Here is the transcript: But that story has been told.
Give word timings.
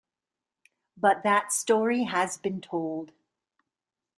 But 0.97 1.21
that 1.21 1.53
story 1.53 2.05
has 2.05 2.35
been 2.39 2.59
told. 2.59 3.11